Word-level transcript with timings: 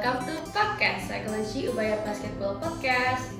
welcome 0.00 0.24
to 0.24 0.32
podcast 0.56 1.12
Psychology 1.12 1.68
Ubaya 1.68 2.00
Basketball 2.08 2.56
Podcast. 2.56 3.36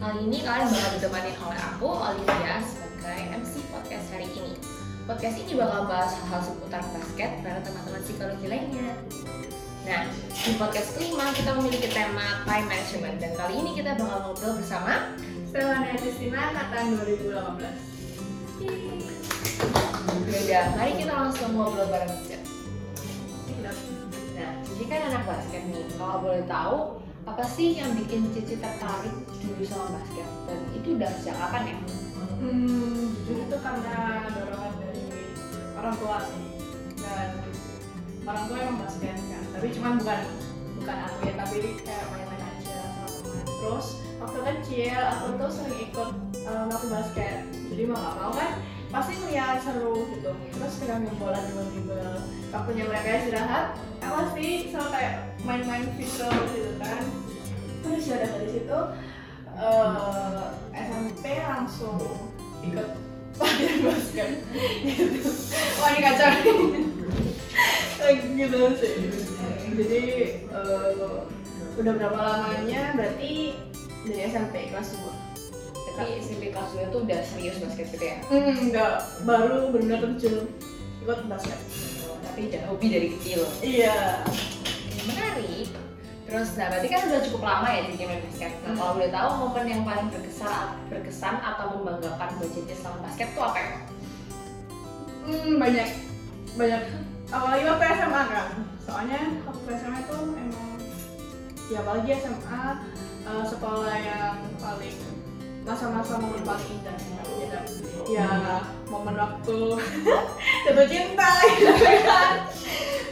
Kali 0.00 0.24
ini 0.24 0.40
kalian 0.40 0.72
bakal 0.72 0.90
ditemani 0.96 1.36
oleh 1.36 1.60
aku, 1.60 1.84
Olivia, 1.84 2.64
sebagai 2.64 3.28
MC 3.36 3.60
podcast 3.68 4.08
hari 4.16 4.24
ini. 4.32 4.56
Podcast 5.04 5.36
ini 5.36 5.52
bakal 5.60 5.84
bahas 5.84 6.16
hal-hal 6.16 6.40
seputar 6.40 6.80
basket 6.96 7.44
para 7.44 7.60
teman-teman 7.60 8.00
psikologi 8.00 8.48
lainnya. 8.48 8.96
Nah, 9.84 10.08
di 10.32 10.56
podcast 10.56 10.96
kelima 10.96 11.28
kita 11.36 11.52
memiliki 11.60 11.92
tema 11.92 12.40
time 12.48 12.66
management 12.72 13.20
dan 13.20 13.36
kali 13.36 13.60
ini 13.60 13.76
kita 13.76 13.92
bakal 14.00 14.32
ngobrol 14.32 14.56
bersama 14.56 15.12
Stefania 15.52 15.92
Kristina 15.92 16.56
angkatan 16.56 17.04
2018. 17.04 18.64
Yaudah, 20.24 20.64
mari 20.72 20.92
kita 20.96 21.12
langsung 21.12 21.52
ngobrol 21.52 21.84
bareng 21.92 22.16
aja. 22.16 22.40
Cici 24.78 24.94
kan 24.94 25.10
anak 25.10 25.26
basket 25.26 25.62
nih. 25.74 25.90
Kalau 25.98 26.22
boleh 26.22 26.46
tahu, 26.46 27.02
apa 27.26 27.42
sih 27.50 27.82
yang 27.82 27.98
bikin 27.98 28.30
Cici 28.30 28.62
tertarik 28.62 29.10
dulu 29.42 29.66
sama 29.66 29.98
basket? 29.98 30.30
Dan 30.46 30.58
itu 30.70 30.94
udah 30.94 31.10
sejak 31.18 31.34
kapan 31.34 31.74
ya? 31.74 31.76
Hmm, 32.38 33.10
jujur 33.26 33.42
itu 33.42 33.56
karena 33.58 34.22
dorongan 34.30 34.72
dari 34.78 35.02
orang 35.74 35.94
tua 35.98 36.16
sih. 36.30 36.42
Dan 36.94 37.28
orang 38.22 38.44
tua 38.46 38.56
emang 38.62 38.78
basket 38.86 39.18
kan. 39.18 39.42
Tapi 39.50 39.66
cuman 39.74 39.92
bukan 39.98 40.20
bukan 40.78 40.96
aku 41.10 41.18
ya, 41.26 41.32
tapi 41.34 41.56
kayak 41.82 42.04
main-main 42.14 42.38
aja 42.38 42.78
sama 42.78 43.06
teman. 43.10 43.44
Terus 43.50 43.86
waktu 44.22 44.38
kecil 44.46 45.00
aku 45.10 45.26
tuh 45.42 45.50
sering 45.50 45.80
ikut 45.90 46.10
uh, 46.46 46.64
latih 46.70 46.90
basket. 46.94 47.38
Jadi 47.50 47.82
mau 47.90 47.98
gak 47.98 48.14
mau 48.14 48.30
kan 48.30 48.62
pasti 48.94 49.18
ngeliat 49.18 49.58
seru 49.58 50.06
gitu. 50.14 50.30
Terus 50.54 50.72
pegang 50.78 51.02
bola 51.18 51.42
dribble-dribble. 51.42 52.22
Waktunya 52.54 52.84
mereka 52.86 53.08
istirahat, 53.26 53.74
pasti 54.08 54.46
selalu 54.72 54.90
kayak 54.94 55.14
main-main 55.44 55.84
video 55.96 56.28
gitu 56.54 56.72
kan. 56.80 57.02
Terus 57.84 58.04
ya 58.08 58.16
dari 58.24 58.48
situ 58.48 58.78
eh, 59.58 60.42
SMP 60.74 61.24
langsung 61.44 61.98
ikut 62.64 62.88
latihan 63.38 63.78
basket 63.86 64.30
gitu. 64.82 65.30
Wah 65.78 65.88
ini 65.94 66.00
kacau 66.02 66.28
nih. 66.32 66.56
gitu 68.34 68.58
sih. 68.80 68.94
Jadi 69.78 70.02
eh, 70.48 70.90
udah 71.78 71.92
berapa 71.94 72.18
lamanya? 72.18 72.98
Berarti 72.98 73.54
dari 74.08 74.20
SMP 74.30 74.72
kelas 74.72 74.96
2 74.96 75.98
Tapi 75.98 76.22
SMP 76.22 76.54
kelas 76.54 76.70
2 76.78 76.94
tuh 76.94 77.00
udah 77.02 77.20
serius 77.26 77.58
basket 77.58 77.90
gitu 77.90 78.04
ya? 78.06 78.16
Hmm, 78.30 78.54
enggak, 78.70 79.02
baru 79.26 79.74
benar 79.74 79.98
terjun 80.02 80.46
ikut 81.02 81.18
basket. 81.26 81.58
Tapi 82.38 82.54
udah 82.54 82.70
hobi 82.70 82.86
dari 82.86 83.08
kecil. 83.18 83.42
Iya. 83.66 84.22
Menarik. 85.10 85.74
Terus, 86.22 86.54
nah 86.54 86.70
berarti 86.70 86.86
kan 86.86 87.10
udah 87.10 87.20
cukup 87.26 87.42
lama 87.42 87.66
ya 87.66 87.80
Cici 87.90 88.04
main 88.06 88.22
basket. 88.22 88.52
Nah, 88.62 88.70
Hmm. 88.70 88.78
kalau 88.78 88.92
boleh 88.94 89.10
tahu 89.10 89.28
momen 89.42 89.66
yang 89.66 89.82
paling 89.82 90.06
berkesan, 90.06 90.66
berkesan 90.86 91.34
atau 91.42 91.74
membanggakan 91.74 92.38
buat 92.38 92.50
Cici 92.54 92.78
selama 92.78 93.10
basket 93.10 93.34
tuh 93.34 93.42
apa 93.42 93.58
ya? 93.58 93.74
Hmm, 95.26 95.52
banyak 95.58 95.88
banyak 96.54 96.82
apalagi 97.26 97.64
waktu 97.66 97.84
SMA 97.98 98.22
kan 98.30 98.48
soalnya 98.86 99.20
waktu 99.42 99.68
SMA 99.74 100.00
tuh 100.06 100.22
emang 100.38 100.70
ya 101.74 101.78
apalagi 101.82 102.10
SMA 102.22 102.62
eh, 103.26 103.44
sekolah 103.50 103.96
yang 103.98 104.38
paling 104.62 104.98
masa-masa 105.68 106.16
paling 106.16 106.32
indah 106.40 106.96
sih 106.96 107.12
ya, 108.08 108.64
momen 108.88 109.12
waktu 109.12 109.76
jatuh 110.64 110.86
cinta 110.88 111.28
gitu 111.44 111.72
kan. 112.08 112.48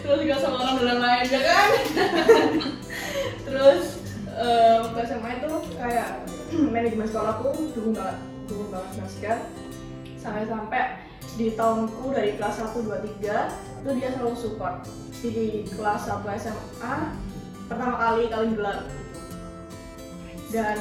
Terus 0.01 0.19
juga 0.25 0.37
sama 0.41 0.57
orang 0.65 0.77
dalam 0.81 0.99
lain 1.05 1.27
ya 1.29 1.41
kan? 1.45 1.69
Terus 3.47 4.01
eh, 4.33 4.75
waktu 4.81 4.99
SMA 5.05 5.31
itu 5.37 5.53
kayak 5.77 6.09
manajemen 6.73 7.05
sekolahku 7.05 7.77
dukung 7.77 7.93
banget 7.93 8.17
dukung 8.49 8.69
banget 8.73 8.91
basket 9.05 9.41
sampai-sampai 10.17 11.05
di 11.37 11.53
tahunku 11.53 12.17
dari 12.17 12.41
kelas 12.41 12.65
1, 12.65 12.81
2, 12.81 13.21
3 13.21 13.85
itu 13.85 13.91
dia 14.01 14.09
selalu 14.17 14.33
support. 14.33 14.89
Di 15.21 15.69
kelas 15.77 16.09
1 16.09 16.25
SMA 16.41 16.95
pertama 17.69 17.95
kali 18.01 18.33
kali 18.33 18.47
gelar. 18.57 18.89
Dan 20.55 20.79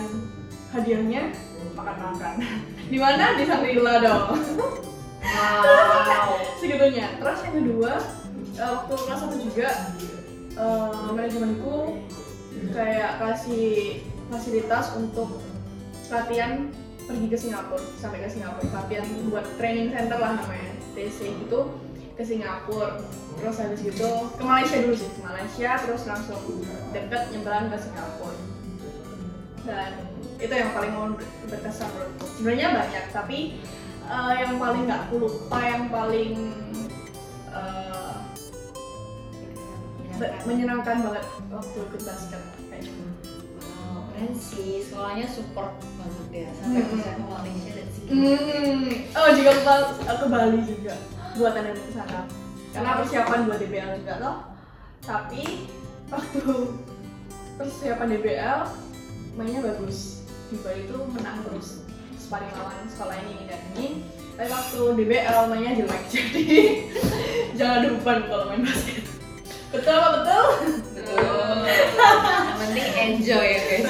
hadiahnya? 0.75 1.31
Makan-makan. 1.73 2.33
Di 2.91 2.97
mana? 2.99 3.39
Di 3.39 3.43
Sangrila 3.47 3.93
dong. 4.03 4.25
Wow. 5.23 6.37
segitunya. 6.59 7.07
Terus 7.19 7.39
yang 7.45 7.55
kedua 7.61 7.91
eh, 8.57 8.69
waktu 8.69 8.93
kelas 8.93 9.21
1 9.29 9.45
juga 9.47 9.69
eh, 10.57 11.07
manajemenku 11.13 11.75
kayak 12.71 13.11
kasih 13.21 14.01
fasilitas 14.31 14.95
untuk 14.97 15.43
latihan 16.09 16.71
pergi 17.05 17.27
ke 17.29 17.37
Singapura 17.37 17.83
sampai 18.01 18.25
ke 18.25 18.29
Singapura. 18.33 18.67
Latihan 18.73 19.05
buat 19.29 19.45
training 19.61 19.93
center 19.93 20.17
lah 20.17 20.41
namanya 20.41 20.73
TC 20.97 21.19
gitu 21.45 21.69
ke 22.15 22.23
Singapura. 22.23 22.97
Terus 23.35 23.57
habis 23.59 23.79
gitu 23.83 24.09
ke 24.33 24.43
Malaysia 24.43 24.77
dulu 24.81 24.95
sih 24.95 25.09
ke 25.11 25.21
Malaysia 25.21 25.69
terus 25.83 26.01
langsung 26.07 26.41
deket 26.95 27.21
nyebrang 27.35 27.69
ke 27.69 27.77
Singapura. 27.77 28.37
Dan 29.65 29.91
itu 30.35 30.51
yang 30.51 30.71
paling 30.71 30.91
mau 30.91 31.07
berkesan 31.45 31.87
menurutku 31.89 32.25
sebenarnya 32.33 32.67
banyak 32.75 33.05
tapi 33.09 33.37
eh, 34.05 34.33
yang 34.37 34.55
paling 34.55 34.81
nggak 34.85 35.01
aku 35.05 35.15
lupa 35.21 35.59
yang 35.61 35.83
paling 35.87 36.33
be- 40.15 40.35
menyenangkan 40.45 40.97
banget 41.01 41.23
waktu 41.49 41.77
ikut 41.81 42.01
basket 42.03 42.41
kayak 42.69 42.81
gitu. 42.83 43.03
Wow, 43.59 44.07
keren 44.09 44.31
sih. 44.33 44.79
Sekolahnya 44.81 45.27
support 45.27 45.71
banget 45.97 46.27
ya 46.31 46.47
sampai 46.55 46.81
Hmm. 46.81 46.91
bisa 46.93 47.11
ke 47.11 47.23
Malaysia 47.25 47.71
dan 47.73 47.87
Singapura. 47.89 48.15
Hmm. 48.15 48.89
Oh 49.13 49.29
juga 49.33 49.51
ke, 49.51 49.61
Bal- 49.61 49.91
ke 50.15 50.27
Bali 50.27 50.59
juga 50.63 50.93
buat 51.35 51.51
tanda 51.51 51.71
ke 51.73 51.91
sana. 51.91 52.19
Karena 52.71 52.91
persiapan 52.99 53.39
buat 53.43 53.59
DBL 53.59 53.91
juga 53.99 54.13
loh. 54.19 54.37
Tapi 55.01 55.43
waktu 56.07 56.43
persiapan 57.55 58.07
DBL 58.09 58.59
mainnya 59.35 59.61
bagus. 59.63 60.24
Di 60.45 60.55
Bali 60.61 60.85
itu 60.85 60.97
menang 61.09 61.41
terus 61.41 61.81
sparring 62.21 62.53
lawan 62.53 62.85
sekolah 62.89 63.17
ini 63.17 63.49
dan 63.49 63.61
ini. 63.73 63.87
Tapi 64.35 64.49
waktu 64.51 64.79
DBL 64.99 65.37
mainnya 65.47 65.71
jelek 65.79 66.03
jadi 66.13 66.43
jangan 67.55 67.75
ada 67.81 67.87
beban 67.95 68.19
kalau 68.27 68.45
main 68.51 68.61
basket. 68.67 69.05
Betul 69.71 69.93
apa 69.95 70.09
betul? 70.21 70.45
Betul. 70.93 71.55
Yang 71.65 72.57
penting 72.59 72.87
enjoy 72.95 73.45
ya 73.47 73.59
guys. 73.63 73.85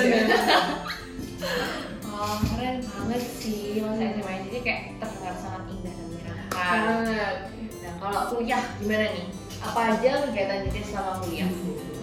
Oh, 2.16 2.36
keren 2.42 2.82
banget 2.82 3.24
sih 3.44 3.84
masa 3.84 4.18
SMA 4.18 4.34
jadi 4.50 4.60
kayak 4.64 4.82
terdengar 4.98 5.36
sangat 5.38 5.64
indah 5.70 5.94
dan 5.94 6.06
menyenangkan. 6.10 6.80
Banget. 6.80 7.36
Nah, 7.84 7.94
kalau 8.02 8.22
kuliah 8.34 8.64
gimana 8.82 9.06
nih? 9.14 9.26
Apa 9.66 9.80
aja 9.98 10.10
kegiatan 10.30 10.58
Cici 10.70 10.82
selama 10.94 11.14
kuliah? 11.26 11.50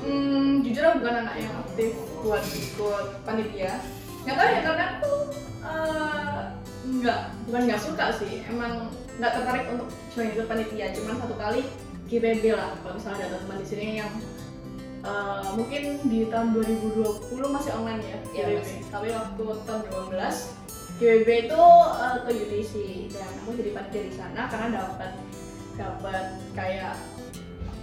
Hmm, 0.03 0.67
jujur 0.67 0.83
aku 0.83 0.99
bukan 0.99 1.15
anak 1.27 1.37
yang 1.39 1.55
aktif 1.63 1.91
buat 2.23 2.43
ikut 2.43 3.07
panitia. 3.23 3.79
Nggak 4.22 4.37
tahu 4.37 4.49
ya 4.49 4.60
karena 4.62 4.84
aku 4.97 5.12
eh, 5.62 6.41
nggak 6.83 7.21
bukan 7.47 7.62
nggak 7.66 7.83
suka 7.83 8.06
sih, 8.16 8.43
emang 8.47 8.91
nggak 9.19 9.33
tertarik 9.34 9.66
untuk 9.71 9.88
join 10.10 10.31
ikut 10.31 10.47
panitia. 10.47 10.87
Cuman 10.94 11.15
satu 11.19 11.34
kali 11.37 11.62
GPB 12.06 12.44
lah 12.53 12.77
kalau 12.83 12.94
misalnya 12.99 13.25
ada 13.27 13.38
teman 13.41 13.59
di 13.59 13.66
sini 13.66 13.87
yang 13.99 14.12
eh, 15.03 15.47
mungkin 15.55 15.83
di 16.06 16.21
tahun 16.28 16.49
2020 16.55 17.03
masih 17.50 17.71
online 17.75 18.03
ya 18.03 18.19
Iya, 18.33 18.44
GPB. 18.47 18.59
masih. 18.59 18.78
Tapi 18.88 19.09
waktu 19.10 19.43
tahun 19.66 19.81
2018 20.12 20.62
GPB 21.00 21.28
itu 21.47 21.62
eh, 21.99 22.16
ke 22.22 22.31
UTC 22.37 22.72
dan 23.10 23.31
aku 23.43 23.50
jadi 23.59 23.71
panitia 23.75 24.03
di 24.06 24.15
sana 24.15 24.41
karena 24.47 24.69
dapat 24.78 25.12
dapat 25.72 26.25
kayak 26.53 26.94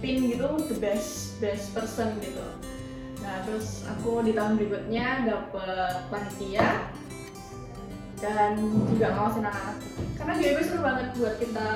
pin 0.00 0.24
gitu 0.24 0.46
the 0.70 0.76
best 0.78 1.36
best 1.42 1.74
person 1.74 2.14
gitu 2.22 2.40
nah 3.20 3.36
terus 3.44 3.84
aku 3.84 4.24
di 4.24 4.32
tahun 4.32 4.56
berikutnya 4.56 5.28
dapet 5.28 5.92
panitia 6.08 6.88
dan 8.20 8.52
juga 8.92 9.06
ngawasin 9.16 9.44
anak-anak 9.48 9.76
karena 10.20 10.32
GBB 10.36 10.58
seru 10.60 10.80
banget 10.84 11.08
buat 11.16 11.36
kita 11.40 11.68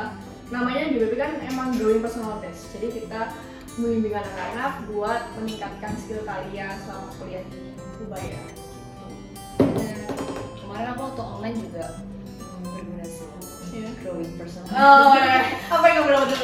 namanya 0.53 0.83
GBB 0.93 1.13
kan 1.17 1.33
emang 1.49 1.69
growing 1.81 2.05
personal 2.05 2.37
test 2.45 2.69
jadi 2.77 3.01
kita 3.01 3.21
membimbing 3.81 4.15
anak-anak 4.15 4.73
buat 4.93 5.21
meningkatkan 5.41 5.93
skill 5.99 6.23
kalian 6.23 6.75
selama 6.85 7.09
kuliah 7.19 7.45
di 7.49 7.61
Ubaya 8.05 8.43
Bener. 9.59 10.11
Kemarin 10.59 10.87
aku 10.95 11.01
waktu 11.07 11.23
online 11.23 11.57
juga 11.63 11.85
hmm, 11.95 12.75
berguna 12.75 13.07
sih. 13.07 13.29
Iya. 13.75 13.89
Growing 14.03 14.33
personal. 14.39 14.71
oh 14.75 15.15
ya. 15.19 15.39
apa 15.71 15.85
yang 15.91 15.97
kamu 16.03 16.11
dapat 16.11 16.39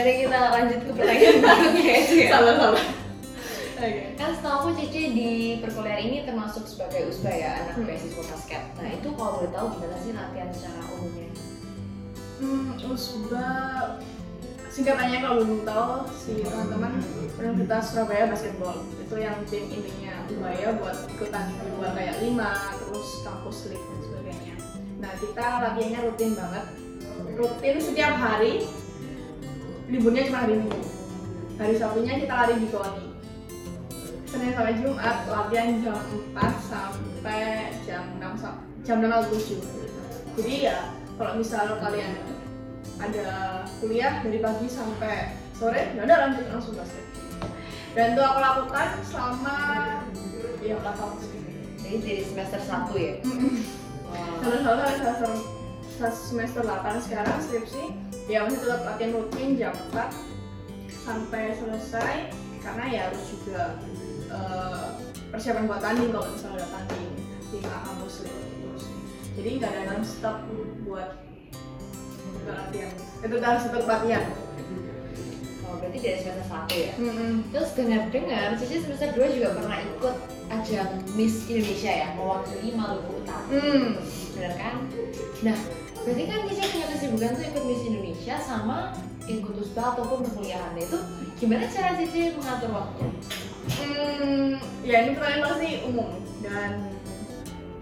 Mari 0.00 0.24
kita 0.24 0.40
lanjut 0.48 0.80
ke 0.80 0.92
pertanyaan 0.96 1.36
berikutnya 1.44 1.92
ya. 1.92 2.28
salah 2.32 2.54
salah 2.56 2.84
oke 3.76 4.00
Kan 4.16 4.30
setahu 4.32 4.56
aku 4.56 4.68
Cici 4.76 5.02
di 5.12 5.28
perkuliahan 5.60 6.00
ini 6.00 6.18
termasuk 6.24 6.64
sebagai 6.64 7.04
USBA 7.04 7.32
ya, 7.36 7.50
anak 7.60 7.74
Hmm. 7.76 7.84
beasiswa 7.84 8.24
basket. 8.24 8.62
Nah 8.76 8.88
itu 8.90 9.08
kalau 9.12 9.30
boleh 9.36 9.52
tahu 9.52 9.66
gimana 9.76 9.96
sih 10.00 10.12
latihan 10.12 10.48
secara 10.52 10.80
umumnya? 10.90 11.28
Hmm, 12.40 12.68
Usba 12.80 13.48
singkatannya 14.70 15.18
kalau 15.20 15.36
belum 15.44 15.62
tahu 15.64 15.92
si 16.08 16.32
teman-teman 16.40 16.92
Universitas 17.36 17.84
Surabaya 17.92 18.24
Basketball 18.24 18.80
itu 18.96 19.14
yang 19.18 19.36
tim 19.52 19.68
intinya 19.68 20.24
Ubaya 20.30 20.80
buat 20.80 20.96
ikutan 21.10 21.44
di 21.50 21.68
luar 21.76 21.92
kayak 21.92 22.16
lima 22.24 22.78
terus 22.78 23.20
kampus 23.20 23.68
league 23.68 23.82
dan 23.82 24.00
sebagainya 24.00 24.54
nah 24.96 25.12
kita 25.18 25.46
latihannya 25.60 26.00
rutin 26.06 26.32
banget 26.32 26.64
rutin 27.34 27.76
setiap 27.76 28.14
hari 28.14 28.64
liburnya 29.90 30.26
cuma 30.30 30.46
hari 30.46 30.54
minggu. 30.62 30.80
Hari 31.60 31.74
sabtunya 31.76 32.14
kita 32.24 32.32
lari 32.32 32.54
di 32.56 32.68
koni 32.72 33.06
Senin 34.24 34.54
sampai 34.54 34.78
Jumat 34.78 35.26
latihan 35.26 35.68
jam 35.82 35.98
4 36.32 36.70
sampai 36.70 37.42
jam 37.82 38.04
6 38.16 38.38
sa- 38.38 38.62
jam 38.86 39.02
6 39.02 39.10
atau 39.10 39.34
7 39.34 39.58
jadi 40.38 40.54
ya 40.70 40.78
kalau 41.18 41.36
misal 41.36 41.76
kalian 41.82 42.14
ada 42.96 43.26
kuliah 43.82 44.22
dari 44.22 44.38
pagi 44.38 44.70
sampai 44.70 45.34
sore 45.52 45.92
ya 45.98 46.06
udah 46.06 46.16
lanjut 46.16 46.46
langsung 46.48 46.78
basket. 46.78 47.04
Dan 47.90 48.14
itu 48.14 48.22
aku 48.22 48.38
lakukan 48.38 48.88
selama 49.02 49.56
ya 50.62 50.78
4 50.78 50.96
tahun 50.96 51.14
Jadi 51.82 51.96
dari 52.06 52.22
semester 52.22 52.60
1 52.62 52.94
ya? 52.96 53.14
Wow. 54.06 54.62
Kalau 54.62 54.86
semester 54.94 55.30
semester 56.08 56.64
8 56.64 57.04
sekarang 57.04 57.36
skripsi 57.44 57.92
ya 58.24 58.48
masih 58.48 58.64
tetap 58.64 58.80
latihan 58.88 59.12
rutin 59.12 59.60
jam 59.60 59.74
4 59.92 60.08
sampai 61.04 61.52
selesai 61.60 62.32
karena 62.64 62.84
ya 62.88 63.00
harus 63.12 63.24
juga 63.28 63.76
eh, 64.32 64.86
persiapan 65.28 65.68
buat 65.68 65.80
tanding 65.84 66.08
kalau 66.08 66.28
misalnya 66.32 66.64
ada 66.64 66.68
tanding 66.72 67.12
di 67.52 67.58
kampus 67.60 68.24
terus 68.24 68.84
jadi 69.36 69.48
nggak 69.60 69.70
ada 69.76 69.82
non 69.92 70.04
stop 70.06 70.36
buat 70.88 71.20
latihan 72.48 72.92
itu 73.20 73.36
harus 73.42 73.62
tetap 73.68 73.84
latihan 73.84 74.24
Oh, 75.70 75.78
berarti 75.78 76.02
dari 76.02 76.18
semester 76.18 76.46
1 76.50 76.82
ya? 76.82 76.92
Mm-mm. 76.98 77.32
Terus 77.54 77.70
dengar-dengar, 77.78 78.58
Cici 78.58 78.82
semester 78.82 79.14
2 79.14 79.38
juga 79.38 79.48
pernah 79.54 79.78
ikut 79.78 80.16
ajang 80.50 80.90
Miss 81.14 81.46
Indonesia 81.46 81.92
ya, 81.94 82.08
mewakili 82.18 82.74
Maluku 82.74 83.22
Utara. 83.22 83.46
Hmm. 83.54 84.02
Bener 84.34 84.52
kan? 84.58 84.82
Nah, 85.46 85.58
berarti 86.04 86.22
kan 86.24 86.38
Cici 86.48 86.64
punya 86.72 86.86
kesibukan 86.92 87.30
tuh 87.36 87.44
ikut 87.44 87.64
Miss 87.68 87.82
Indonesia 87.84 88.34
sama 88.40 88.96
ikut 89.28 89.54
USBA 89.54 89.84
ataupun 89.94 90.26
perkuliahan. 90.26 90.74
Itu 90.80 90.98
gimana 91.36 91.68
cara 91.68 91.96
Cici 92.00 92.34
mengatur 92.34 92.70
waktu? 92.72 93.04
Hmm, 93.76 94.56
ya 94.82 95.04
ini 95.04 95.14
pertanyaan 95.14 95.44
pasti 95.44 95.68
umum 95.84 96.10
dan 96.40 96.70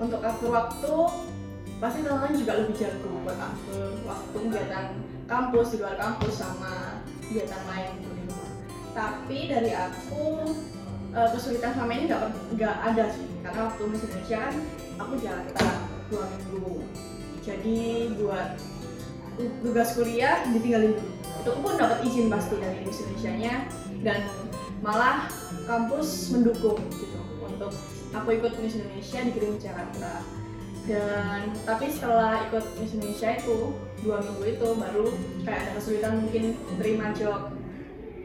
untuk 0.03 0.21
atur 0.23 0.51
waktu 0.51 0.95
pasti 1.79 2.03
teman-teman 2.03 2.35
juga 2.35 2.53
lebih 2.59 2.75
jago 2.75 3.11
buat 3.23 3.39
atur 3.39 3.95
waktu 4.03 4.37
kegiatan 4.51 4.87
kampus 5.31 5.67
di 5.71 5.77
luar 5.79 5.95
kampus 5.95 6.35
sama 6.35 6.99
kegiatan 7.23 7.63
lain 7.71 7.91
gitu 8.03 8.13
di 8.19 8.25
luar. 8.27 8.53
Tapi 8.99 9.39
dari 9.47 9.71
aku 9.71 10.25
eh, 11.15 11.29
kesulitan 11.31 11.73
sama 11.79 11.95
ini 11.95 12.11
nggak 12.59 12.77
ada 12.83 13.05
sih 13.15 13.27
karena 13.47 13.61
waktu 13.71 13.83
Miss 13.87 14.03
Indonesia 14.03 14.39
kan 14.43 14.55
aku 14.99 15.13
Jakarta 15.23 15.67
dua 16.11 16.25
minggu. 16.51 16.78
Jadi 17.43 18.13
buat 18.19 18.59
tugas 19.63 19.95
kuliah 19.95 20.43
ditinggalin 20.51 20.99
dulu. 20.99 21.13
Itu 21.39 21.51
pun 21.63 21.75
dapat 21.79 22.03
izin 22.05 22.27
pasti 22.27 22.59
dari 22.59 22.83
Miss 22.83 23.03
Indonesia-nya. 23.03 23.55
Dan 24.03 24.21
malah 24.83 25.27
kampus 25.67 26.31
mendukung 26.35 26.79
gitu. 26.95 27.19
Untuk 27.43 27.73
aku 28.15 28.29
ikut 28.39 28.53
Miss 28.63 28.79
Indonesia 28.79 29.19
dikirim 29.27 29.59
ke 29.59 29.71
Jakarta. 29.71 30.23
Dan 30.89 31.53
tapi 31.69 31.93
setelah 31.93 32.49
ikut 32.49 32.65
Miss 32.81 32.97
Indonesia 32.97 33.29
itu 33.37 33.77
dua 34.01 34.23
minggu 34.25 34.45
itu 34.47 34.69
baru 34.79 35.07
kayak 35.45 35.61
ada 35.69 35.71
kesulitan 35.77 36.13
mungkin 36.25 36.57
terima 36.81 37.13
job. 37.13 37.53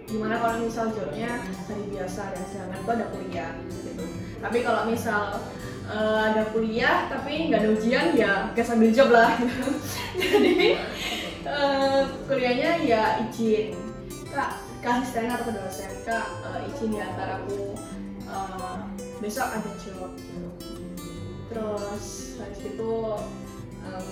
Gimana 0.04 0.36
kalau 0.40 0.64
misal 0.64 0.92
jobnya 0.92 1.42
hari 1.44 1.84
biasa 1.90 2.36
dan 2.36 2.44
sedangkan 2.52 2.80
itu 2.80 2.92
ada 2.92 3.06
kuliah 3.12 3.52
gitu. 3.84 4.06
Tapi 4.44 4.58
kalau 4.64 4.88
misal 4.88 5.40
eh, 5.90 6.22
ada 6.32 6.44
kuliah 6.52 7.08
tapi 7.12 7.50
nggak 7.52 7.60
ada 7.64 7.70
ujian 7.76 8.06
ya 8.16 8.34
gak 8.56 8.66
sambil 8.68 8.90
job 8.94 9.10
lah. 9.12 9.34
Jadi 10.20 10.78
eh, 11.44 12.02
kuliahnya 12.28 12.70
ya 12.84 13.04
izin. 13.28 13.76
Kak 14.34 14.60
ke 14.84 14.88
asisten 14.90 15.30
atau 15.32 15.48
ke 15.48 15.54
dosen? 15.56 15.92
Kak 16.08 16.26
eh, 16.48 16.70
izin 16.72 16.98
ya 16.98 17.12
antar 17.12 17.44
aku 17.44 17.76
eh, 18.24 18.78
besok 19.20 19.48
ada 19.52 19.72
job. 19.80 20.12
Gitu 20.18 20.50
terus 21.54 22.40
habis 22.42 22.60
itu 22.66 22.92
em, 23.86 24.08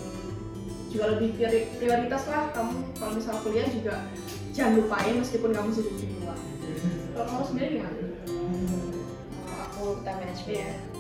juga 0.94 1.06
lebih 1.17 1.29
priori- 1.39 1.69
prioritas 1.81 2.24
lah 2.29 2.53
kamu. 2.53 2.77
Kalau 3.00 3.12
misal 3.17 3.35
kuliah 3.41 3.65
juga 3.65 4.06
jangan 4.53 4.77
lupain 4.77 5.17
meskipun 5.17 5.50
kamu 5.50 5.69
sibuk 5.74 5.95
di 5.97 6.21
luar. 6.21 6.38
Kalau 7.17 7.25
kamu 7.25 7.44
sendiri 7.50 7.69
gimana? 7.81 8.03
Oh, 8.29 9.57
aku 9.65 9.83
kita 10.03 10.12
manajemen. 10.21 10.90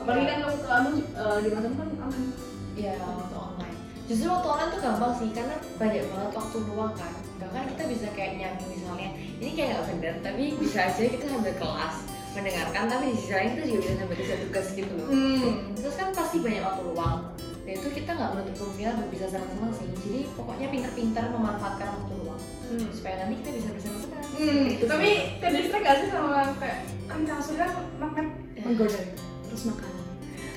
Apalagi 0.00 0.24
kan 0.26 0.38
kamu 0.40 0.56
kamu 0.64 0.88
eh, 0.96 1.38
di 1.44 1.50
mana 1.52 1.66
kan 1.70 1.88
aman 2.00 2.22
Iya, 2.70 2.94
waktu 2.96 3.36
online. 3.36 3.76
Justru 4.08 4.26
waktu 4.26 4.48
online 4.48 4.70
tuh 4.72 4.80
gampang 4.80 5.12
sih, 5.14 5.28
karena 5.30 5.56
banyak 5.76 6.04
banget 6.06 6.30
waktu 6.32 6.56
luang 6.64 6.94
kan. 6.96 7.12
Bahkan 7.36 7.62
kita 7.74 7.82
bisa 7.86 8.06
kayak 8.10 8.32
nyambung 8.38 8.70
misalnya, 8.72 9.08
ini 9.36 9.50
kayak 9.52 9.68
nggak 9.70 9.86
bener, 9.92 10.14
tapi 10.22 10.42
bisa 10.56 10.78
aja 10.88 11.02
kita 11.02 11.26
sambil 11.28 11.54
kelas 11.54 11.96
mendengarkan, 12.30 12.84
tapi 12.86 13.04
di 13.10 13.14
sisi 13.18 13.32
lain 13.34 13.48
kita 13.52 13.62
juga 13.66 13.78
bisa 13.82 13.92
sambil 13.98 14.16
kerja 14.16 14.36
tugas 14.38 14.66
gitu 14.72 14.92
loh. 14.96 15.08
hmm. 15.10 15.52
Terus 15.76 15.94
kan 15.94 16.08
pasti 16.14 16.36
banyak 16.40 16.62
waktu 16.62 16.82
luang. 16.88 17.18
Dan 17.60 17.72
itu 17.76 17.88
kita 17.92 18.10
nggak 18.10 18.30
menutup 18.32 18.54
kemungkinan 18.56 18.92
untuk 18.96 19.10
bisa 19.12 19.26
senang-senang 19.28 19.72
sih. 19.76 19.86
Jadi 20.00 20.20
pokoknya 20.32 20.66
pintar-pintar 20.70 21.24
memanfaatkan 21.28 21.88
waktu 22.00 22.14
luang 22.16 22.40
Hmm. 22.70 22.86
supaya 22.94 23.14
nanti 23.18 23.34
kita 23.42 23.50
bisa 23.50 23.68
bersenang-senang. 23.74 24.24
Hmm, 24.30 24.66
tapi 24.86 25.10
ke 25.42 25.46
distrik 25.50 25.82
gak 25.82 25.96
sih 26.00 26.08
sama 26.08 26.54
kayak 26.56 26.78
kan 27.10 27.20
kasur 27.26 27.58
kan 27.58 27.70
magnet 27.98 28.26
menggoda 28.62 29.02
terus 29.50 29.64
makan. 29.66 29.92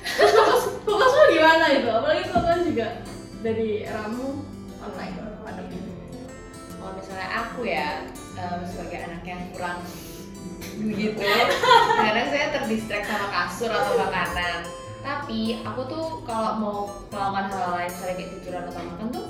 Terus 0.14 0.62
fokusmu 0.84 1.22
gimana 1.32 1.64
itu? 1.74 1.88
Apalagi 1.88 2.24
kan 2.28 2.60
juga 2.62 2.86
dari 3.42 3.82
eramu 3.82 4.44
online. 4.78 5.16
Pandemi 5.44 5.76
kalau 6.78 7.00
misalnya 7.00 7.28
aku 7.32 7.60
ya 7.64 8.04
em, 8.36 8.60
sebagai 8.68 8.98
anak 9.08 9.22
yang 9.24 9.40
kurang 9.56 9.80
begitu 10.76 11.16
kadang 12.04 12.28
saya 12.28 12.46
terdistract 12.52 13.08
sama 13.08 13.28
kasur 13.32 13.72
atau 13.72 13.96
makanan. 13.96 14.58
Tapi 15.00 15.60
aku 15.64 15.80
tuh 15.84 16.06
kalau 16.24 16.50
mau 16.56 16.78
melakukan 17.12 17.46
hal 17.52 17.68
lain 17.76 17.90
misalnya 17.92 18.14
kayak 18.16 18.30
tiduran 18.36 18.64
atau 18.68 18.82
makan 18.88 19.06
tuh 19.12 19.26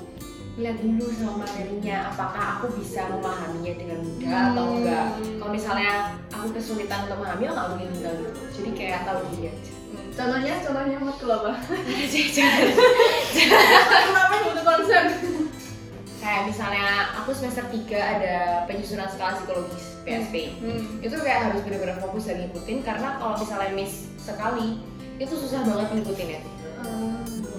lihat 0.55 0.77
dulu 0.79 1.07
sama 1.19 1.35
materinya 1.43 2.15
apakah 2.15 2.43
aku 2.59 2.79
bisa 2.79 3.11
memahaminya 3.11 3.75
dengan 3.75 3.99
mudah 4.07 4.41
atau 4.55 4.65
Hmm. 4.65 4.75
enggak. 4.79 5.07
Kalau 5.39 5.51
misalnya 5.51 5.93
aku 6.45 6.61
kesulitan 6.61 7.09
untuk 7.09 7.25
aku 7.25 7.41
nggak 7.41 7.69
mungkin 7.73 7.89
tinggal 7.97 8.13
gitu. 8.21 8.41
Jadi 8.61 8.71
kayak 8.77 9.01
tahu 9.09 9.25
diri 9.33 9.49
aja. 9.49 9.73
Hmm, 9.73 10.07
contohnya 10.13 10.55
contohnya 10.61 10.99
matkul 11.01 11.31
apa? 11.33 11.53
Jangan. 12.37 12.69
kenapa 14.13 14.35
butuh 14.45 14.65
konsep 14.69 15.05
kayak 16.21 16.43
misalnya 16.49 16.89
aku 17.21 17.37
semester 17.37 17.65
3 17.69 17.85
ada 17.97 18.35
penyusunan 18.65 19.09
skala 19.13 19.37
psikologis 19.37 20.01
PSP 20.09 20.57
hmm. 20.57 21.05
itu 21.05 21.17
kayak 21.21 21.53
harus 21.53 21.61
benar-benar 21.69 22.01
fokus 22.01 22.25
dan 22.29 22.41
ngikutin 22.41 22.81
karena 22.81 23.21
kalau 23.21 23.37
misalnya 23.37 23.73
miss 23.77 24.09
sekali 24.17 24.81
itu 25.17 25.33
susah 25.33 25.65
banget 25.65 25.89
ngikutin 25.97 26.29
ya. 26.29 26.41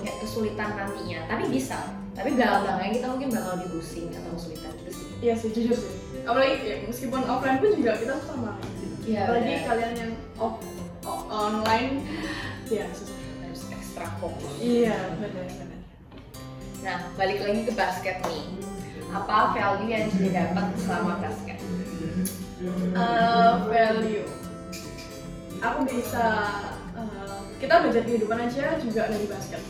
Kayak 0.05 0.17
kesulitan 0.21 0.69
nantinya. 0.77 1.19
Tapi 1.25 1.43
bisa. 1.49 1.77
Tapi 2.13 2.37
belakang-belakangnya 2.37 2.93
kita 3.01 3.07
mungkin 3.09 3.29
bakal 3.33 3.51
lebih 3.57 3.69
pusing 3.81 4.07
atau 4.13 4.29
kesulitan 4.37 4.71
gitu 4.85 4.91
sih. 4.93 5.07
Iya 5.25 5.33
sih 5.33 5.49
jujur 5.49 5.77
sih 5.77 6.04
apalagi 6.25 6.57
ya, 6.59 6.75
meskipun 6.83 7.21
offline 7.23 7.57
pun 7.57 7.71
juga 7.73 7.91
kita 7.95 8.15
sama. 8.21 8.57
Iya, 9.05 9.19
apalagi 9.23 9.45
benar. 9.47 9.65
kalian 9.69 9.93
yang 9.95 10.11
off, 10.35 10.55
o- 11.01 11.25
online. 11.29 12.01
Ya 12.65 12.89
susah 12.91 13.13
harus 13.39 13.61
ekstra 13.69 14.05
fokus. 14.17 14.51
Iya 14.57 14.97
benar 15.15 15.45
benar. 15.45 15.79
Nah 16.81 16.97
balik 17.13 17.39
lagi 17.39 17.61
ke 17.63 17.73
basket 17.73 18.17
nih. 18.25 18.43
Apa 19.13 19.53
value 19.53 19.87
yang 19.87 20.09
jadi 20.11 20.29
dapat 20.33 20.65
selama 20.81 21.21
basket? 21.21 21.57
Eh, 22.95 23.53
value. 23.69 24.25
Aku 25.61 25.79
bisa 25.85 26.25
eh, 26.97 27.37
kita 27.61 27.85
belajar 27.85 28.01
kehidupan 28.01 28.39
aja 28.41 28.75
juga 28.81 29.01
dari 29.07 29.29
basket. 29.29 29.61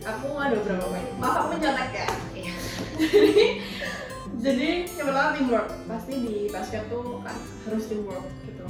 Aku 0.00 0.38
ada 0.38 0.54
beberapa 0.56 0.86
poin? 0.86 1.04
Maaf 1.18 1.34
aku 1.36 1.46
mencolek 1.52 1.90
ya. 1.92 2.08
Iya. 2.32 2.54
jadi 2.96 3.46
jadi 4.40 4.88
yang 4.96 5.06
pertama 5.12 5.30
teamwork. 5.36 5.68
Pasti 5.84 6.12
di 6.16 6.36
basket 6.48 6.88
tuh 6.88 7.20
kan 7.20 7.36
harus 7.68 7.84
teamwork 7.86 8.24
gitu. 8.48 8.66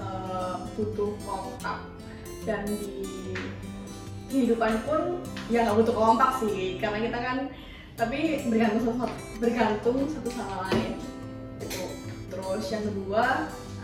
Eh, 0.00 0.54
butuh 0.76 1.12
kompak 1.22 1.78
dan 2.48 2.64
di 2.64 3.04
kehidupan 4.32 4.84
pun 4.88 5.20
ya 5.52 5.68
nggak 5.68 5.76
butuh 5.84 5.94
kompak 5.94 6.30
sih. 6.40 6.80
Karena 6.80 6.98
kita 7.04 7.18
kan 7.20 7.38
tapi 7.98 8.48
bergantung 8.48 8.96
satu 8.96 9.16
bergantung 9.36 9.98
satu 10.08 10.28
sama 10.32 10.56
lain 10.68 10.96
gitu. 11.60 11.84
Terus 12.32 12.64
yang 12.72 12.84
kedua 12.88 13.24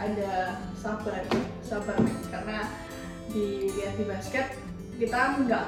ada 0.00 0.32
sabar. 0.80 1.22
Sabar. 1.60 1.96
Karena 2.32 2.72
dilihat 3.28 4.00
di 4.00 4.04
basket 4.08 4.56
kita 4.94 5.42
nggak 5.42 5.66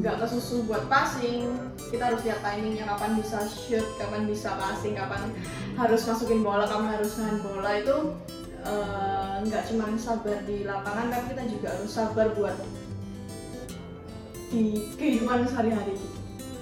nggak 0.00 0.16
kesusu 0.20 0.64
buat 0.64 0.88
passing. 0.88 1.52
Kita 1.76 2.12
harus 2.12 2.20
lihat 2.26 2.42
timingnya 2.42 2.88
kapan 2.88 3.20
bisa 3.20 3.46
shoot 3.46 3.86
kapan 4.00 4.26
bisa 4.26 4.56
passing 4.58 4.98
kapan 4.98 5.30
harus 5.76 6.02
masukin 6.08 6.40
bola 6.42 6.64
kapan 6.66 6.98
harus 6.98 7.14
nahan 7.20 7.38
bola. 7.44 7.70
Itu 7.78 7.96
eh, 8.64 9.34
nggak 9.46 9.62
cuma 9.70 9.84
sabar 10.00 10.38
di 10.48 10.64
lapangan 10.64 11.06
tapi 11.12 11.24
kita 11.36 11.44
juga 11.52 11.68
harus 11.76 11.90
sabar 11.92 12.26
buat 12.34 12.56
di 14.46 14.94
kehidupan 14.94 15.42
sehari-hari 15.42 15.98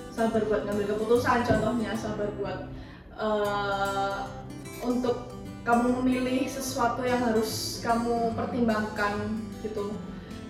sabar 0.09 0.41
buat 0.49 0.65
ngambil 0.65 0.97
keputusan 0.97 1.45
contohnya 1.45 1.93
sabar 1.93 2.29
buat 2.41 2.59
eh, 3.19 4.19
untuk 4.85 5.35
kamu 5.65 6.05
memilih 6.05 6.45
sesuatu 6.45 7.01
yang 7.09 7.25
harus 7.25 7.81
kamu 7.81 8.37
pertimbangkan 8.37 9.41
gitu. 9.65 9.97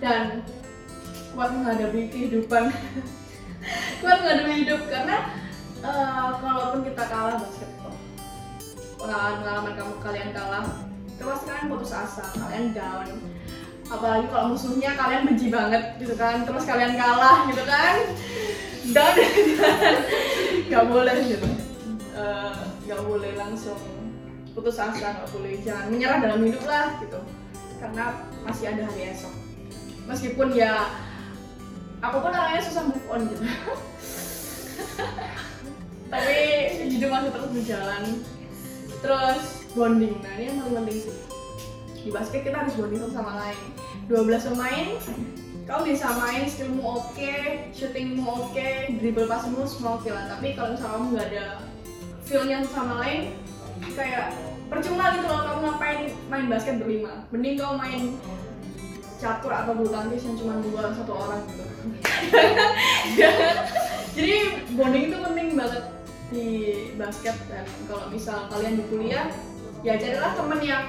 Dan 0.03 0.43
kuat 1.35 1.51
menghadapi 1.51 2.01
kehidupan. 2.09 2.71
Kuat 3.99 4.17
menghadapi 4.21 4.53
hidup 4.61 4.81
karena 4.87 5.25
eh, 5.81 6.29
kalaupun 6.37 6.85
kita 6.85 7.03
kalah 7.09 7.41
basketball 7.41 7.97
pengalaman 9.05 9.37
pengalaman 9.41 9.73
kamu 9.77 9.93
kalian 10.01 10.29
kalah 10.33 10.65
pasti 11.25 11.45
kalian 11.49 11.67
putus 11.73 11.91
asa 11.93 12.25
kalian 12.37 12.77
down. 12.77 13.09
Apalagi 13.89 14.29
kalau 14.29 14.53
musuhnya 14.53 14.93
kalian 14.93 15.25
benci 15.25 15.49
banget 15.49 15.97
gitu 15.97 16.13
kan. 16.13 16.45
Terus 16.45 16.63
kalian 16.69 16.93
kalah 16.93 17.49
gitu 17.49 17.63
kan. 17.65 17.95
Down. 18.93 19.15
Nggak 20.69 20.85
boleh 20.85 21.17
gitu. 21.25 21.49
Eh, 22.15 22.57
nggak 22.85 23.01
boleh 23.03 23.31
langsung 23.35 23.81
putus 24.53 24.77
asa 24.77 25.17
nggak 25.17 25.29
boleh. 25.33 25.57
Jangan 25.65 25.89
menyerah 25.89 26.19
dalam 26.21 26.45
hidup 26.45 26.63
lah 26.69 26.93
gitu. 27.01 27.19
Karena 27.81 28.05
masih 28.45 28.65
ada 28.69 28.85
hari 28.85 29.01
esok. 29.13 29.33
Meskipun 30.05 30.53
ya 30.53 30.93
aku 32.01 32.17
pun 32.19 32.31
orangnya 32.31 32.61
susah 32.63 32.83
move 32.87 33.07
on 33.11 33.21
gitu. 33.29 33.43
Tapi 36.11 36.37
hidup 36.91 37.09
masih 37.11 37.31
terus 37.31 37.49
berjalan. 37.51 38.03
Terus 39.03 39.41
bonding. 39.75 40.15
Nah 40.23 40.31
ini 40.39 40.43
yang 40.49 40.57
paling 40.63 40.75
penting 40.83 40.97
sih. 41.05 41.15
Di 42.05 42.09
basket 42.13 42.41
kita 42.45 42.57
harus 42.65 42.75
bonding 42.77 43.01
sama 43.11 43.33
lain. 43.41 43.59
12 44.07 44.49
pemain 44.53 44.87
kau 45.65 45.81
bisa 45.81 46.05
main 46.21 46.45
skillmu 46.45 46.85
oke 46.85 47.33
shootingmu 47.73 48.21
oke 48.21 48.69
dribble 49.01 49.25
passmu 49.25 49.65
semua 49.65 49.97
oke 49.97 50.09
lah. 50.13 50.29
Tapi 50.29 50.53
kalau 50.53 50.77
misalnya 50.77 50.93
kamu 50.93 51.05
nggak 51.09 51.27
ada 51.33 51.45
feelnya 52.25 52.57
sama 52.69 53.01
lain 53.01 53.33
kayak 53.97 54.33
percuma 54.69 55.13
gitu 55.17 55.25
loh 55.25 55.41
kamu 55.45 55.59
ngapain 55.65 55.99
main 56.29 56.47
basket 56.47 56.77
berlima. 56.77 57.25
Mending 57.33 57.57
kau 57.57 57.73
main 57.73 58.13
catur 59.19 59.51
atau 59.51 59.73
bulu 59.75 59.89
tangkis 59.91 60.27
yang 60.27 60.35
cuma 60.39 60.59
dua 60.59 60.91
satu 60.91 61.13
orang 61.15 61.41
gitu. 61.49 61.65
Jadi 64.15 64.35
bonding 64.75 65.03
itu 65.11 65.17
penting 65.19 65.47
banget 65.59 65.83
di 66.33 66.47
basket 66.95 67.37
dan 67.51 67.67
kalau 67.87 68.09
misal 68.09 68.49
kalian 68.49 68.81
di 68.81 68.83
kuliah 68.89 69.27
ya 69.85 69.99
carilah 70.01 70.33
temen 70.33 70.59
yang 70.63 70.85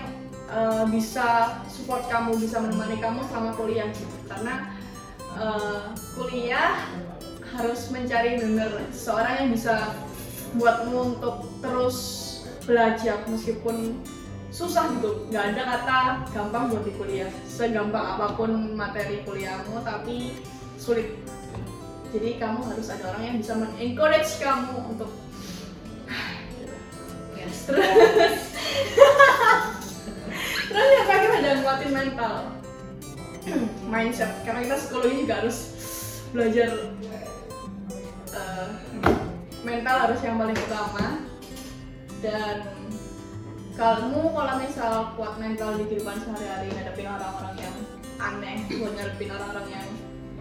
eh, 0.48 0.84
bisa 0.88 1.60
support 1.68 2.08
kamu 2.08 2.38
bisa 2.40 2.62
menemani 2.62 2.96
kamu 2.98 3.20
selama 3.30 3.52
kuliah 3.54 3.88
gitu. 3.92 4.16
Karena 4.30 4.74
eh, 5.38 5.82
kuliah 6.14 6.86
harus 7.56 7.88
mencari 7.94 8.42
bener 8.42 8.70
seorang 8.90 9.46
yang 9.46 9.50
bisa 9.54 9.94
buatmu 10.56 11.18
untuk 11.18 11.46
terus 11.60 11.98
belajar 12.66 13.22
meskipun 13.30 13.94
susah 14.56 14.88
gitu. 14.96 15.28
Nggak 15.28 15.44
ada 15.52 15.62
kata 15.76 15.98
gampang 16.32 16.72
buat 16.72 16.84
di 16.88 16.92
kuliah. 16.96 17.28
Segampang 17.44 18.16
apa 18.16 18.32
pun 18.32 18.72
materi 18.72 19.20
kuliahmu 19.28 19.84
tapi 19.84 20.40
sulit. 20.80 21.12
Jadi 22.16 22.40
kamu 22.40 22.64
harus 22.64 22.88
ada 22.88 23.12
orang 23.12 23.22
yang 23.28 23.36
bisa 23.36 23.52
men-encourage 23.52 24.40
kamu 24.40 24.96
untuk 24.96 25.12
yes 27.36 27.68
terus 27.68 27.84
terus 30.72 30.88
yang 30.88 31.04
terakhir 31.04 31.30
ada 31.36 31.50
nguatin 31.60 31.92
mental. 31.92 32.34
Mindset. 33.92 34.32
Karena 34.48 34.64
kita 34.64 34.76
psikologi 34.80 35.16
juga 35.28 35.34
harus 35.44 35.58
belajar 36.32 36.70
eh, 38.32 38.68
mental 39.68 39.96
harus 40.08 40.20
yang 40.24 40.40
paling 40.40 40.56
utama. 40.56 41.20
Dan 42.24 42.72
kamu 43.76 44.32
kalau 44.32 44.54
misal 44.56 44.92
kuat 45.20 45.36
mental 45.36 45.76
di 45.76 45.84
kehidupan 45.84 46.16
sehari-hari 46.24 46.72
ngadepin 46.72 47.12
orang-orang 47.12 47.54
yang 47.60 47.76
aneh 48.16 48.56
buat 48.72 48.92
ngadepin 48.96 49.30
orang-orang 49.36 49.66
yang 49.68 49.86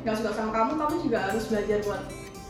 nggak 0.08 0.15
suka 0.15 0.32
sama 0.32 0.51
kamu 0.56 0.72
kamu 0.80 0.96
juga 1.04 1.20
harus 1.27 1.44
belajar 1.51 1.77
buat 1.84 2.01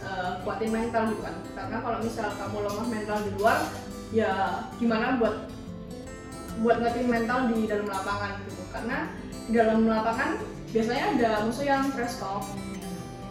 eh, 0.05 0.31
kuatin 0.45 0.69
mental 0.69 1.03
gitu 1.09 1.21
kan. 1.25 1.35
Karena 1.57 1.77
kalau 1.81 1.97
misal 2.05 2.27
kamu 2.37 2.57
lemah 2.69 2.87
mental 2.87 3.17
di 3.25 3.31
luar 3.33 3.59
ya 4.13 4.31
gimana 4.77 5.17
buat 5.17 5.35
buat 6.61 6.77
ngetin 6.85 7.07
mental 7.09 7.39
di 7.49 7.65
dalam 7.65 7.87
lapangan 7.89 8.31
gitu. 8.45 8.63
Karena 8.69 8.97
di 9.49 9.51
dalam 9.57 9.79
lapangan 9.89 10.29
biasanya 10.69 11.05
ada 11.17 11.29
musuh 11.49 11.65
yang 11.65 11.89
trash 11.97 12.21
talk. 12.21 12.45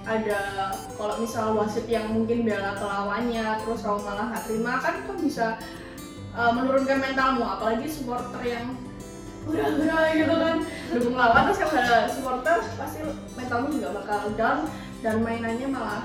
Ada 0.05 0.41
kalau 1.01 1.23
misal 1.23 1.55
wasit 1.57 1.87
yang 1.87 2.13
mungkin 2.13 2.45
bela 2.45 2.77
lawannya 2.77 3.63
terus 3.63 3.81
kamu 3.81 4.03
malah 4.05 4.35
nggak 4.35 4.45
terima 4.45 4.73
kan 4.83 4.95
kan 5.07 5.17
bisa 5.17 5.47
uh, 6.35 6.51
menurunkan 6.53 6.99
mentalmu 7.01 7.47
apalagi 7.47 7.87
supporter 7.87 8.43
yang 8.43 8.75
hura-hura 9.47 10.01
gitu 10.15 10.35
kan. 10.35 10.57
Dukung 10.95 11.17
lawan 11.17 11.43
terus 11.49 11.59
kalau 11.63 11.75
ada 11.81 11.99
supporter 12.11 12.57
pasti 12.77 12.99
mentalmu 13.39 13.67
juga 13.75 13.89
bakal 14.03 14.21
down 14.35 14.59
dan 15.01 15.21
mainannya 15.21 15.69
malah 15.69 16.05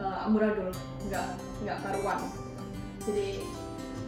uh, 0.00 0.26
amburadul 0.26 0.72
nggak 1.08 1.26
nggak 1.64 1.78
karuan. 1.84 2.18
Jadi 3.08 3.42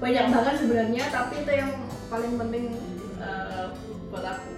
banyak 0.01 0.27
banget 0.33 0.55
sebenarnya 0.57 1.05
tapi 1.13 1.35
itu 1.45 1.53
yang 1.53 1.71
paling 2.09 2.33
penting 2.41 2.65
uh, 3.21 3.73
buat 4.09 4.25
aku. 4.25 4.51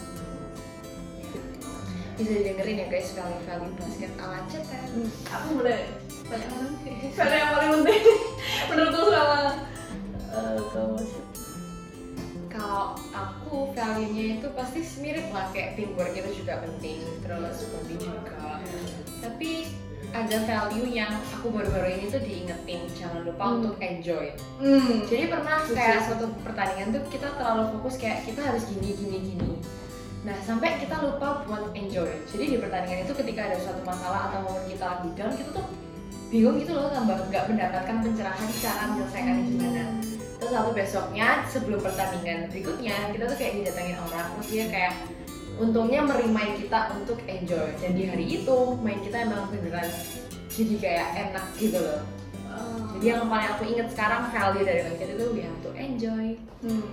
Bisa 2.12 2.38
didengerin 2.38 2.82
ya 2.85 2.87
guys 2.92 3.16
value-value 3.16 3.75
basket 3.80 4.12
ala 4.21 4.44
cetek 4.47 4.85
Hmm, 4.92 5.09
aku 5.32 5.49
boleh 5.59 5.88
tanya. 6.28 6.47
Mana 6.52 6.71
karena 7.16 7.35
yang 7.40 7.50
paling 7.56 7.71
penting 7.80 8.04
menurutku 8.68 9.09
sama 9.09 9.38
uh, 10.33 10.59
kamu 10.73 10.99
kalau 12.53 12.93
aku 13.17 13.73
value-nya 13.73 14.37
itu 14.37 14.49
pasti 14.53 14.85
mirip 15.01 15.33
lah 15.33 15.49
kayak 15.57 15.73
teamwork 15.73 16.12
itu 16.12 16.45
juga 16.45 16.61
penting 16.61 17.01
terus 17.25 17.65
bonding 17.73 17.97
juga. 17.97 18.61
Tapi 19.25 19.73
ada 20.12 20.37
value 20.45 20.93
yang 20.93 21.17
aku 21.33 21.49
baru-baru 21.49 21.97
ini 21.97 22.12
tuh 22.12 22.21
diingetin 22.21 22.85
jangan 22.93 23.25
lupa 23.25 23.45
Hmm. 23.49 23.57
untuk 23.65 23.81
enjoy. 23.81 24.37
Hmm. 24.61 25.01
jadi 25.09 25.33
pernah 25.33 25.65
kayak 25.65 26.05
suatu 26.05 26.29
pertandingan 26.45 26.93
tuh 26.93 27.03
kita 27.09 27.33
terlalu 27.41 27.73
fokus 27.73 27.97
kayak 27.97 28.21
kita 28.29 28.45
harus 28.45 28.69
gini 28.69 28.93
gini 29.01 29.17
gini. 29.33 29.53
Nah 30.29 30.37
sampai 30.45 30.77
kita 30.77 31.01
lupa 31.01 31.49
buat 31.49 31.73
enjoy. 31.73 32.12
Jadi 32.29 32.45
di 32.53 32.57
pertandingan 32.61 33.09
itu 33.09 33.17
ketika 33.17 33.49
ada 33.49 33.57
suatu 33.65 33.81
masalah 33.81 34.29
atau 34.29 34.45
momen 34.45 34.69
kita 34.69 34.85
lagi 34.85 35.09
down 35.17 35.33
kita 35.33 35.51
tuh 35.57 35.67
bingung 36.29 36.61
gitu 36.61 36.73
loh 36.77 36.93
tambah 36.93 37.17
nggak 37.33 37.45
mendapatkan 37.49 37.97
pencerahan 38.05 38.49
cara 38.61 38.83
menyelesaikannya 38.93 39.45
gimana 39.53 39.83
lalu 40.52 40.85
besoknya 40.85 41.49
sebelum 41.49 41.80
pertandingan 41.80 42.52
berikutnya 42.52 43.11
kita 43.11 43.25
tuh 43.26 43.37
kayak 43.40 43.52
didatengin 43.59 43.99
orang 44.04 44.28
terus 44.37 44.49
dia 44.52 44.64
kayak 44.68 44.94
untungnya 45.61 46.00
merimain 46.04 46.56
kita 46.56 46.92
untuk 46.97 47.18
enjoy. 47.28 47.68
Dan 47.80 47.92
di 47.97 48.04
hari 48.09 48.25
itu 48.40 48.56
main 48.80 49.00
kita 49.04 49.28
emang 49.28 49.52
beneran 49.52 49.88
jadi 50.52 50.75
kayak 50.80 51.09
enak 51.28 51.47
gitu 51.56 51.78
loh. 51.80 52.00
Uh, 52.52 52.76
jadi 52.99 53.16
yang 53.16 53.32
paling 53.32 53.49
aku 53.49 53.62
inget 53.64 53.88
sekarang 53.97 54.28
value 54.28 54.64
dari 54.68 54.80
basket 54.85 55.09
itu 55.16 55.26
have 55.40 55.59
to 55.64 55.71
enjoy. 55.73 56.26
Hmm. 56.62 56.85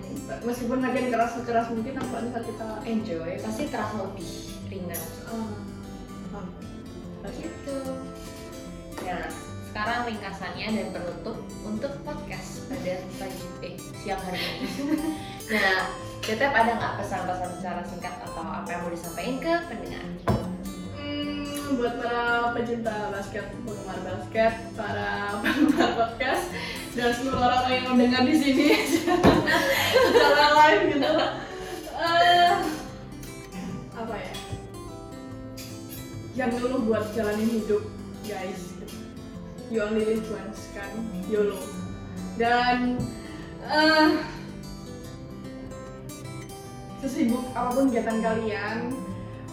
meskipun 0.41 0.81
lagi 0.81 1.13
keras 1.13 1.37
keras 1.45 1.67
mungkin 1.69 1.93
apa 1.99 2.25
saat 2.31 2.45
kita 2.47 2.67
enjoy 2.89 3.29
pasti 3.43 3.63
terasa 3.67 3.95
lebih 4.01 4.31
ringan. 4.71 5.03
Uh, 5.27 5.59
paham. 6.31 6.47
gitu. 7.35 7.79
Nah 9.03 9.48
sekarang 9.69 10.09
ringkasannya 10.09 10.67
dan 10.73 10.87
penutup 10.91 11.37
untuk 11.61 11.93
podcast 12.01 12.65
pada 12.67 12.99
pagi 13.21 13.45
eh 13.63 13.75
siang 14.01 14.21
hari 14.25 14.41
ini 14.41 14.67
nah 15.53 16.09
Tetep 16.29 16.53
ada 16.53 16.77
nggak 16.77 16.93
pesan-pesan 17.01 17.49
secara 17.57 17.81
singkat 17.89 18.13
atau 18.21 18.45
apa 18.45 18.69
yang 18.69 18.85
mau 18.85 18.93
disampaikan 18.93 19.41
ke 19.41 19.53
pendengar? 19.65 20.05
Hmm, 20.93 21.73
buat 21.73 21.97
para 21.97 22.53
pecinta 22.53 23.09
basket, 23.09 23.49
penggemar 23.65 23.97
basket, 24.05 24.53
para 24.77 25.41
penggemar 25.41 25.89
podcast, 25.97 26.53
dan 26.93 27.09
seluruh 27.17 27.41
orang 27.41 27.65
yang 27.73 27.85
mendengar 27.89 28.21
di 28.29 28.35
sini 28.37 28.67
secara 30.05 30.45
live 30.53 30.83
gitu. 30.93 31.13
Eh, 31.97 32.53
apa 33.97 34.13
ya? 34.13 34.33
Jangan 36.37 36.61
dulu 36.61 36.93
buat 36.93 37.09
jalanin 37.17 37.57
hidup, 37.57 37.89
guys. 38.21 38.68
You 39.69 39.85
only 39.85 40.01
live 40.01 40.25
once 40.33 40.65
kan, 40.73 40.89
YOLO. 41.29 41.61
Dan 42.41 42.97
eh 43.69 44.09
sesibuk 46.99 47.45
apa 47.53 47.77
pun 47.77 47.87
kegiatan 47.93 48.19
kalian 48.19 48.77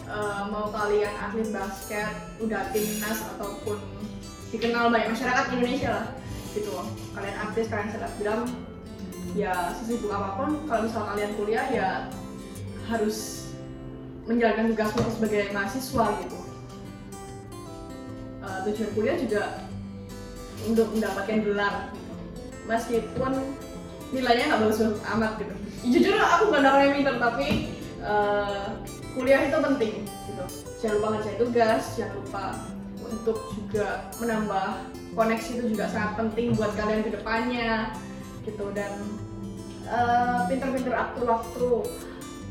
eh, 0.08 0.42
mau 0.48 0.72
kalian 0.72 1.14
atlet 1.20 1.52
basket 1.52 2.10
udah 2.42 2.64
timnas 2.72 3.22
ataupun 3.36 3.78
dikenal 4.50 4.88
banyak 4.90 5.14
masyarakat 5.14 5.44
Indonesia 5.52 5.90
lah 5.94 6.06
gitu 6.56 6.72
loh 6.72 6.88
kalian 7.14 7.36
artis 7.38 7.70
kalian 7.70 7.92
selebgram 7.92 8.42
ya 9.38 9.52
sesibuk 9.78 10.10
apa 10.10 10.42
pun 10.42 10.50
kalau 10.66 10.88
misal 10.88 11.06
kalian 11.12 11.32
kuliah 11.38 11.66
ya 11.70 11.88
harus 12.88 13.46
menjalankan 14.26 14.74
tugasmu 14.74 15.06
sebagai 15.12 15.54
mahasiswa 15.54 16.06
gitu 16.24 16.46
Eh, 18.46 18.58
tujuan 18.70 18.90
kuliah 18.94 19.16
juga 19.18 19.42
untuk 20.64 20.88
mendapatkan 20.96 21.44
gelar. 21.44 21.74
Meskipun 22.66 23.32
nilainya 24.10 24.44
nggak 24.54 24.60
bagus-bagus 24.64 25.02
amat 25.16 25.32
gitu. 25.42 25.54
Jujur 25.86 26.14
aku 26.18 26.50
bukan 26.50 26.64
orang 26.66 26.82
yang 26.88 26.94
pintar 27.02 27.16
tapi 27.20 27.46
eh, 28.02 28.66
kuliah 29.14 29.40
itu 29.44 29.58
penting 29.58 29.94
gitu. 30.06 30.44
Jangan 30.82 30.94
lupa 30.98 31.08
ngerjain 31.16 31.38
tugas 31.38 31.82
jangan 31.94 32.14
lupa 32.22 32.44
untuk 33.06 33.38
juga 33.54 34.10
menambah 34.18 34.68
koneksi 35.14 35.50
itu 35.62 35.64
juga 35.72 35.84
sangat 35.88 36.12
penting 36.18 36.52
buat 36.58 36.74
kalian 36.74 37.06
ke 37.06 37.10
depannya 37.14 37.94
gitu. 38.46 38.66
Dan 38.74 38.92
eh, 39.86 40.38
pinter-pinter 40.50 40.94
atur 40.94 41.24
waktu 41.26 41.68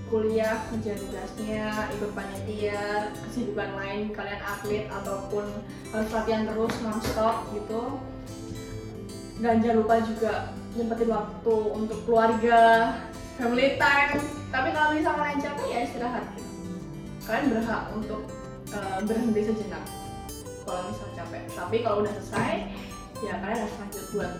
kuliah 0.05 0.62
kerja 0.69 0.93
tugasnya 1.01 1.65
ikut 1.97 2.12
panitia 2.13 3.09
kesibukan 3.25 3.74
lain 3.74 4.13
kalian 4.13 4.41
atlet 4.41 4.85
ataupun 4.88 5.45
harus 5.89 6.09
latihan 6.13 6.45
terus 6.45 6.74
nonstop 6.85 7.50
gitu. 7.57 7.97
Dan 9.41 9.59
jangan 9.59 9.77
lupa 9.83 9.95
juga 10.05 10.33
nyempetin 10.77 11.09
waktu 11.12 11.55
untuk 11.74 12.00
keluarga 12.05 12.59
family 13.35 13.75
time. 13.81 14.21
Tapi 14.53 14.69
kalau 14.71 14.89
misalnya 14.93 15.19
kalian 15.19 15.39
capek 15.41 15.67
ya 15.67 15.79
istirahat. 15.83 16.25
Kalian 17.25 17.45
berhak 17.57 17.83
untuk 17.97 18.21
eh, 18.69 19.00
berhenti 19.03 19.41
sejenak 19.41 19.83
kalau 20.63 20.81
misal 20.93 21.09
capek. 21.17 21.43
Tapi 21.51 21.77
kalau 21.81 22.05
udah 22.05 22.13
selesai 22.21 22.53
ya 23.24 23.33
kalian 23.41 23.59
harus 23.63 23.75
lanjut 23.81 24.05
buat 24.13 24.31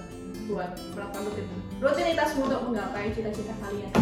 buat 0.46 0.72
melakukan 0.94 1.22
rutin 1.26 1.48
rutinitasmu 1.82 2.42
untuk 2.46 2.62
menggapai 2.70 3.10
cita-cita 3.16 3.56
kalian 3.66 3.94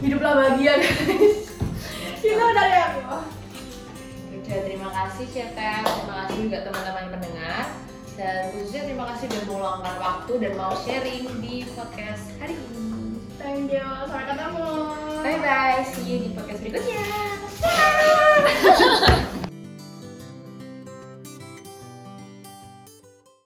hiduplah 0.00 0.32
bahagia 0.38 0.80
guys. 0.80 1.52
Itu 2.22 2.46
dari 2.54 2.76
aku 2.78 3.00
Udah, 4.32 4.58
terima 4.68 4.88
kasih 4.92 5.26
Ceta, 5.32 5.84
terima 5.84 6.14
kasih 6.24 6.36
juga 6.48 6.58
teman-teman 6.64 7.04
pendengar. 7.18 7.64
Dan 8.12 8.52
khususnya 8.52 8.82
terima 8.84 9.04
kasih 9.12 9.24
udah 9.32 9.42
meluangkan 9.48 9.96
waktu 9.96 10.32
dan 10.44 10.52
mau 10.60 10.72
sharing 10.76 11.24
di 11.40 11.64
podcast 11.72 12.24
hari 12.36 12.56
ini. 12.56 13.16
thank 13.40 13.72
you. 13.72 13.82
Sampai 14.06 14.26
ketemu. 14.28 14.68
Bye 15.24 15.38
bye, 15.40 15.80
see 15.88 16.04
you 16.04 16.16
di 16.24 16.28
podcast 16.36 16.60
berikutnya. 16.60 17.04